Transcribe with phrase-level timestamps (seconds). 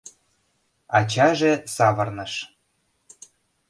[0.97, 2.33] Ачаже савырныш.